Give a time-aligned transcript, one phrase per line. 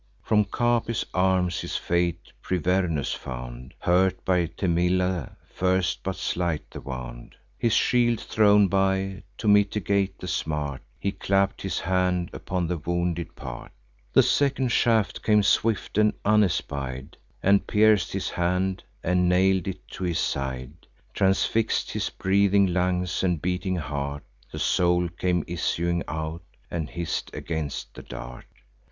[0.23, 7.73] From Capys' arms his fate Privernus found: Hurt by Themilla first—but slight the wound— His
[7.73, 13.71] shield thrown by, to mitigate the smart, He clapp'd his hand upon the wounded part:
[14.11, 20.03] The second shaft came swift and unespied, And pierc'd his hand, and nail'd it to
[20.03, 26.41] his side, Transfix'd his breathing lungs and beating heart: The soul came issuing out,
[26.71, 28.45] and hiss'd against the dart.